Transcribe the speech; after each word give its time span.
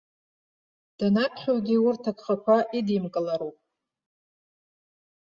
Данаԥхьауагьы 0.97 1.75
урҭ 1.87 2.03
агхақәа 2.11 2.57
идимкылароуп. 2.77 3.57